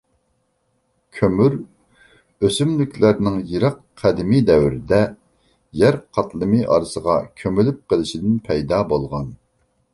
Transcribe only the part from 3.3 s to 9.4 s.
يىراق قەدىمكى دەۋردە يەر قاتلىمى ئارىسىغا كۆمۈلۈپ قېلىشىدىن پەيدا بولغان.